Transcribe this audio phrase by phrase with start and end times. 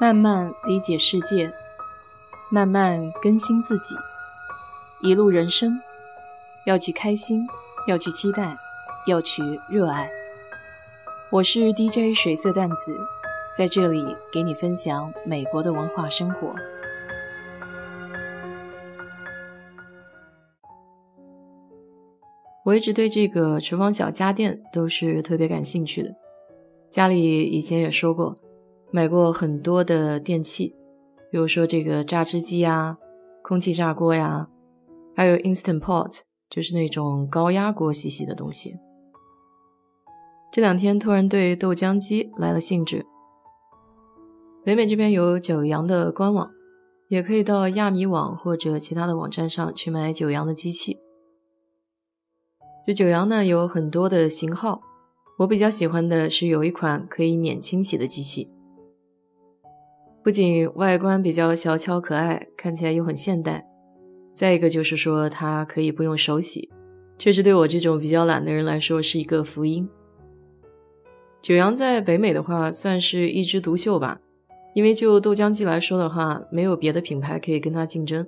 [0.00, 1.52] 慢慢理解世界，
[2.50, 3.94] 慢慢更新自己。
[5.02, 5.78] 一路人生，
[6.64, 7.46] 要去开心，
[7.86, 8.56] 要去期待，
[9.06, 10.10] 要去热爱。
[11.30, 12.96] 我是 DJ 水色淡子，
[13.54, 16.54] 在这里给你分享美国的文化生活。
[22.64, 26.10] 我一直对这个厨房小家电都是特别感兴趣的，
[26.90, 28.34] 家里以前也说过。
[28.92, 30.74] 买过很多的电器，
[31.30, 32.98] 比如说这个榨汁机呀、
[33.42, 34.48] 空气炸锅呀，
[35.14, 38.76] 还有 Instant Pot，就是那种高压锅洗洗的东西。
[40.52, 43.06] 这两天突然对豆浆机来了兴致。
[44.64, 46.50] 北美这边有九阳的官网，
[47.08, 50.98] 也可以到亚米网或者其他的网站上去买九阳的机器。
[52.84, 54.82] 这九阳呢有很多的型号，
[55.38, 58.50] 我比较喜欢的是有一款可以免清洗的机器。
[60.22, 63.66] 不仅外观比较小巧可爱，看起来又很现代，
[64.34, 66.68] 再一个就是说它可以不用手洗，
[67.18, 69.88] 确实对我这种比较懒的人来说是一个福音。
[71.40, 74.20] 九阳在北美的话算是一枝独秀吧，
[74.74, 78.26] 因为就豆浆机来说的话，没有别的品牌可以跟它竞争，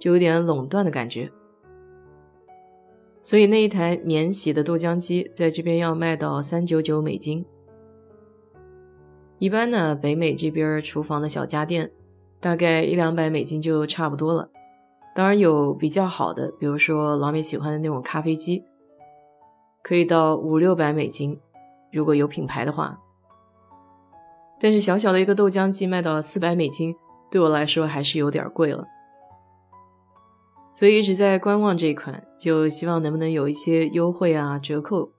[0.00, 1.30] 就有点垄断的感觉。
[3.20, 7.46] 所以那一台免洗的豆浆机在这边要卖到三九九美金。
[9.40, 11.90] 一般呢，北美这边厨房的小家电，
[12.40, 14.50] 大概一两百美金就差不多了。
[15.14, 18.62] 当然有比较好的，比如说老美喜欢的那种咖啡机，
[19.82, 21.38] 可以到五六百美金，
[21.90, 23.00] 如果有品牌的话。
[24.60, 26.94] 但是小小的一个豆浆机卖到四百美金，
[27.30, 28.84] 对我来说还是有点贵了。
[30.74, 35.12] 所以一直在观望这一款，就希望能不能有一些优惠啊、折扣。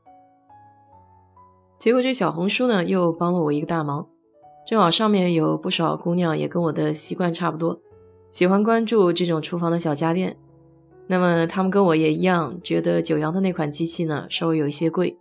[1.80, 4.08] 结果这小红书呢又帮了我一个大忙，
[4.66, 7.78] 正好上面有不少姑娘也跟我的习惯差不多，
[8.30, 10.38] 喜欢关注这种厨房的小家电。
[11.08, 15.18] 那么他们跟我也一样，觉得九阳的那款机器呢稍微有一些贵。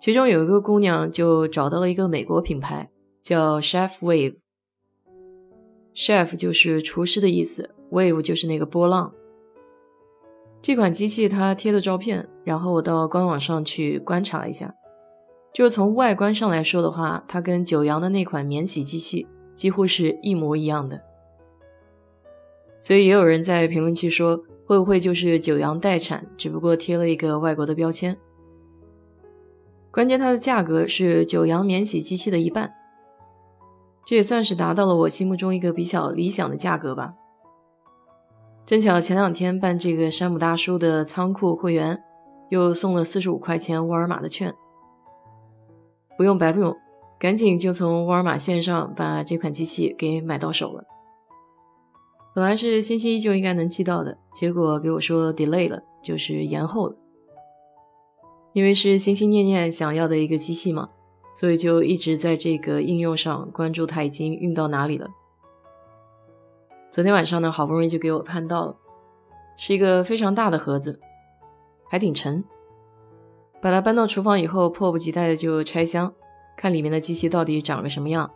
[0.00, 2.90] 其中有一个姑娘就找到了一个美国品牌，
[3.22, 4.36] 叫 Chef Wave。
[5.94, 9.12] Chef 就是厨师的意思，Wave 就是那个波浪。
[10.60, 14.74] 这款机器它贴的照片，然后我到官网上去观察了一下，
[15.54, 21.00] 就是从外观上来说的话，它跟九阳的那款免洗机器几乎是一模一样的。
[22.80, 28.18] 所以也有人在评论区说，会不会就是九阳代产，只不过贴了一个外国的标签？
[29.92, 32.74] 关键它的价格是九阳免洗机器的一半，
[34.04, 37.10] 这也算是达到了我心目中一个比较理想的价格吧。
[38.66, 42.02] 正巧前两天办这个山姆大叔的仓库会员，
[42.48, 44.52] 又送了四十五块钱沃尔玛的券，
[46.16, 46.76] 不用白不用，
[47.18, 50.84] 赶紧就从沃尔玛线上把这款机器给买到手了。
[52.34, 56.96] 本来是星期一就应该能寄到的，结果给我说 delay 了，就是延后了。
[58.52, 60.88] 因为是心心念念想要的一个机器嘛，
[61.34, 65.08] 所以就一直在这个应用上关注它已经运到哪里了。
[66.90, 68.76] 昨天晚上呢，好不容易就给我盼到了，
[69.56, 71.00] 是一个非常大的盒子，
[71.90, 72.44] 还挺沉。
[73.64, 76.12] 把它搬到厨房以后，迫不及待的就拆箱，
[76.54, 78.30] 看里面的机器到底长个什么样。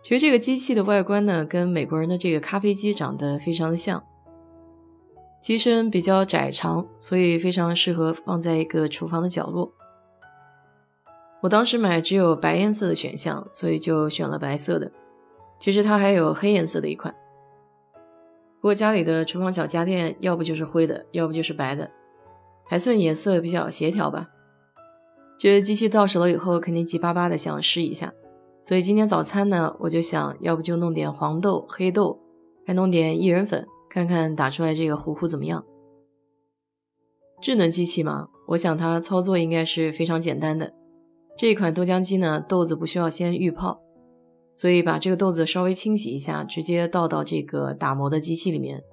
[0.00, 4.02] 其实这个机器的外观呢，跟美国人的这个咖啡机长得非常的像，
[5.42, 9.70] 机身比较窄长，所以非常适合放在一个厨房的角落。
[11.42, 14.90] 我当时买只有白颜色的选项，所以就选了白色的。
[15.58, 17.14] 其实它还有黑颜色的一款，
[18.58, 21.90] 不过家里的厨房小家电要不就是灰的，要不就是白的，
[22.64, 24.28] 还算颜色比较协调吧。
[25.38, 28.12] 觉得机器到手了以后，肯定急巴巴的想试一下，
[28.62, 32.20] 所以今天早餐呢，我就想要不就弄点黄豆、黑豆，
[32.66, 35.64] 还弄点薏仁粉，看看打出来这个糊糊怎么样。
[37.40, 40.72] 智能机器嘛，我想它操作应该是非常简单的。
[41.36, 43.80] 这款豆浆机呢，豆子不需要先预泡。
[44.54, 48.84] 所以把这个豆子稍微清洗一下，直接倒到这个打磨的机器里面。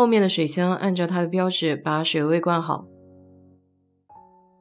[0.00, 2.86] 后面的水箱按照它的标志把水位灌好，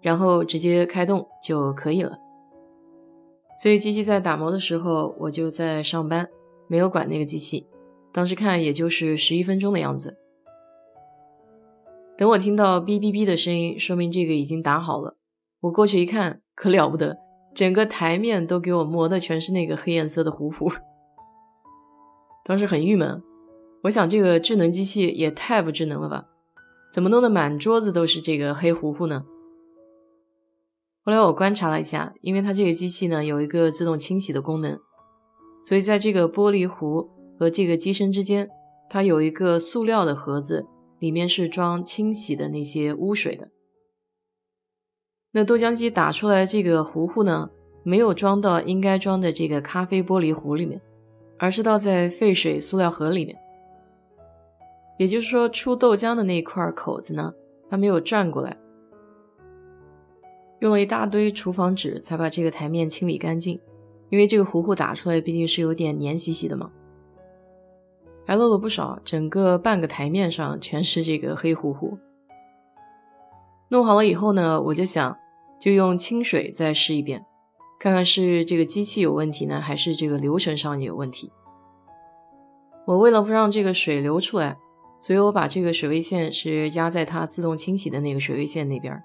[0.02, 2.18] 然后直接开动就可以了。
[3.58, 6.28] 所以机器在打磨的时候，我就在上班，
[6.68, 7.66] 没有管那个机器。
[8.12, 10.18] 当时看也就是十一分钟的样子。
[12.18, 15.16] 等我听到哔哔哔的声音，说明这个已经打好了。
[15.62, 17.18] 我过去一看，可了不得。
[17.56, 20.70] 整个台面都给我磨的全是那个黑颜色的糊糊，
[22.44, 23.24] 当时很郁闷。
[23.84, 26.26] 我想这个智能机器也太不智能了吧？
[26.92, 29.24] 怎么弄得满桌子都是这个黑糊糊呢？
[31.06, 34.78] 后来我观察了一下，因为它这个机器呢有一个自动清洗的功能，
[35.64, 37.10] 所以在这个玻璃壶
[37.40, 38.50] 和这个机身之间，
[38.90, 40.68] 它有一个塑料的盒子，
[41.00, 43.50] 里面是装清洗的那些污水的。
[45.32, 47.50] 那豆浆机打出来这个糊糊呢，
[47.84, 50.82] 没有装到应该装的这个咖啡玻璃壶里面，
[51.38, 53.38] 而是倒在沸水塑料盒里面。
[55.00, 57.34] 也就是说，出豆浆的那块口子呢，
[57.70, 58.58] 它没有转过来。
[60.60, 63.58] 用了一大堆厨房纸才把这个台面清理干净，
[64.10, 66.70] 因为这个糊糊打出来毕竟是有点黏兮兮的嘛，
[68.28, 71.98] 还漏了不少，整个半个台面上全是这个黑糊糊。
[73.70, 75.18] 弄好了以后呢，我就想
[75.62, 77.26] 就用清水再试一遍，
[77.80, 81.32] 看看是这个机器有问题呢，还是这个流程上有问题。
[82.86, 84.58] 我为了不让这个水流出来，
[85.00, 89.02] 所以我把这个水位线是压在它自动清洗的那个水位线那边。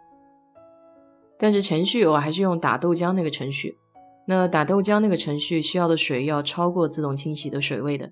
[1.38, 3.78] 但是程序我还是用打豆浆那个程序，
[4.26, 8.10] 那打豆浆那个程序需要的水要超过自动清洗的水位的，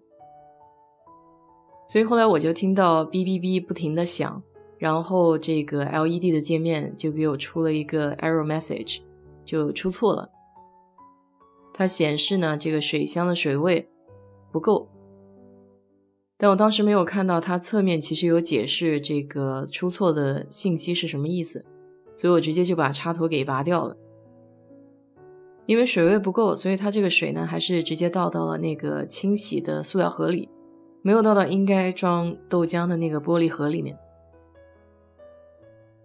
[1.87, 4.43] 所以后来我就听到哔哔哔不停的响，
[4.77, 9.01] 然后这个 LED 的界面就给我出了一个 error message，
[9.45, 10.29] 就出错了，
[11.73, 13.89] 它显示呢这个水箱的水位
[14.51, 14.89] 不够，
[16.43, 21.65] 但我当时没有看到它侧面其实有解释这个出错的信息是什么意思。
[22.17, 23.97] 所以我直接就把插头给拔掉了，
[25.67, 30.51] 因为水位不够，所以它这个水呢还是直接倒到了那个清洗的塑料盒里，
[31.01, 33.97] 没有倒到应该装豆浆的那个玻璃盒里面。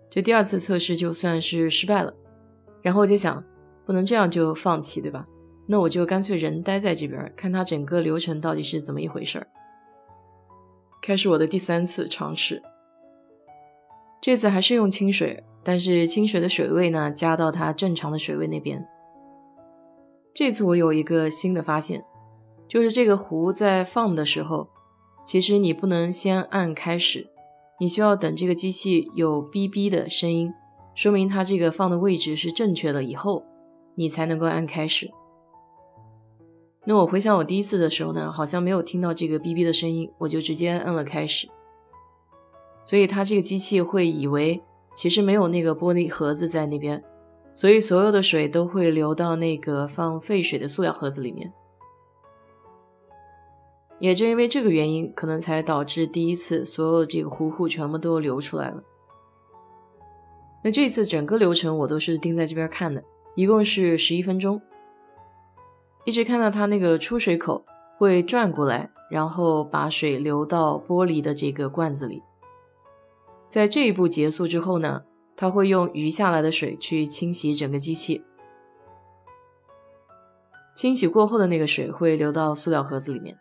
[0.08, 2.14] 这第二次测试就算是失败了，
[2.84, 3.44] 然后我就想，
[3.88, 5.26] 不能这样就放弃，对吧？
[5.66, 9.48] 那我就干脆人待在这边，看它整个流程到底是怎么一回事儿。
[11.08, 12.62] 开始我的第三次尝试，
[14.20, 15.42] 这次还是用清水。
[15.64, 18.86] 但是清水的水位呢，加到它正常的水位那边。
[20.34, 22.04] 这次我有一个新的发现，
[22.68, 24.68] 就是这个壶在放的时候，
[25.26, 27.30] 其实你不能先按开始，
[27.80, 30.52] 你需要等这个机器有哔哔的声音，
[30.94, 33.46] 说明它这个放的位置是正确的以后，
[33.96, 35.10] 你才能够按开始。
[36.88, 41.50] 那我回想我第一次的时候呢，好像没有听到这个哔哔的声音，我就直接按了开始，
[42.82, 44.64] 所以它这个机器会以为。
[44.96, 47.04] 其实没有那个玻璃盒子在那边，
[47.54, 51.54] 所以所有的水都会流到那个放废水的塑料盒子里面。
[54.00, 58.82] 也正因为这个原因，可能才导致第一次所有这个糊糊全部都流出来了。
[60.64, 63.04] 那这次整个流程我都是盯在这边看的，
[63.36, 64.60] 一共是十一分钟，
[66.08, 67.66] 一直看到它那个出水口
[67.98, 72.24] 会转过来，然后把水流到玻璃的这个罐子里。
[73.50, 75.04] 在这一步结束之后呢，
[75.36, 78.24] 他会用余下来的水去清洗整个机器。
[80.78, 83.38] 清洗过后的那个水会流到塑料盒子里面。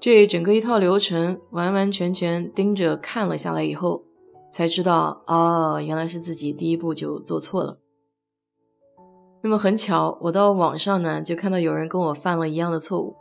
[0.00, 4.02] 这整个一套流程完完全全盯着看了下来以后，
[4.50, 7.78] 才知道哦，原来是自己第一步就做错了。
[9.46, 13.14] 那么很巧，我到网上呢就看到有人跟我犯了一样的错误，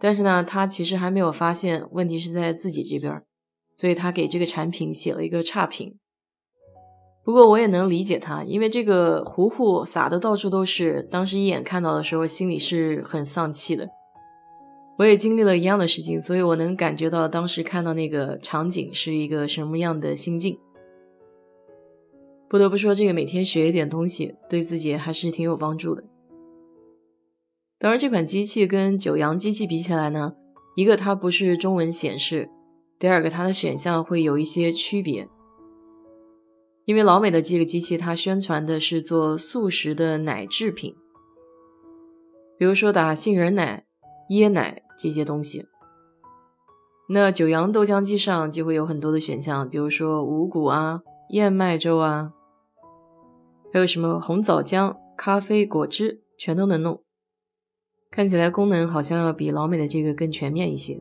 [0.00, 3.22] 但是呢，他其实还没有发现问题是在自己这边。
[3.76, 5.96] 所以他给这个产品写了一个差评。
[7.24, 13.88] 不过我也能理解他，因为这个糊糊撒的到处都是，当时一眼看到的时候，心里是很丧气的。
[14.98, 20.58] 我也经历了一样的事情，所以我能感觉到当时看到那个场景是一个什么样的心境。
[22.50, 26.02] 不得不说，这个每天学一点东西，对自己还是挺有帮助的。
[27.78, 30.32] 当然，这款机器跟九阳机器比起来呢，
[30.74, 32.50] 一个它不是中文显示。
[32.98, 35.28] 第二个，它的选项会有一些区别，
[36.86, 40.96] 因为老美的这个机器，它宣传的是做素食的奶制品，
[42.58, 43.84] 比如说打杏仁奶、
[44.30, 45.66] 椰奶这些东西。
[47.10, 52.32] 那九阳豆浆机上就会有很多的选项，比如说五谷啊、燕麦粥啊，
[53.72, 57.02] 还有什么红枣浆、咖啡、果汁，全都能弄。
[58.10, 61.00] 看起来功能好像要比老美的这个更全面一些。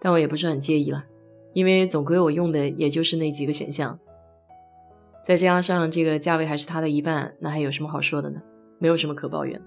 [0.00, 1.04] 但我也不是很介意了，
[1.52, 3.98] 因为总归我用的也就是那几个选项，
[5.24, 8.40] 再加上这个价位还是它的一半，那还有什么好说的呢？
[8.78, 9.60] 没有什么可抱怨。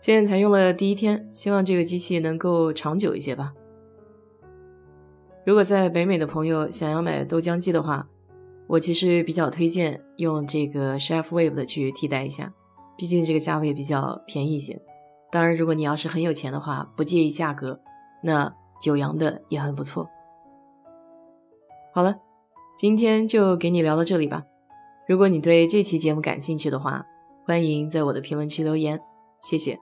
[0.00, 3.52] 现在才用了第一天，希望这个机器能够长久一些吧。
[5.44, 8.06] 如果在北美的朋友想要买豆浆机的话，
[8.68, 12.52] 我其实比较推荐用这个 Chef Wave 的去替代一下，
[12.96, 14.80] 毕竟这个价位比较便宜一些。
[15.30, 17.80] 当然，如果你要是很有钱的话，不介意价格。
[18.22, 20.08] 那九阳的也很不错。
[21.92, 22.16] 好了，
[22.76, 24.44] 今天就给你聊到这里吧。
[25.06, 27.06] 如果你对这期节目感兴趣的话，
[27.44, 29.00] 欢迎在我的评论区留言，
[29.40, 29.78] 谢谢。